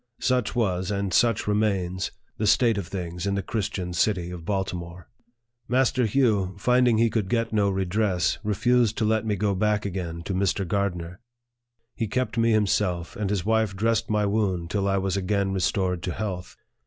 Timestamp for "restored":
15.53-16.01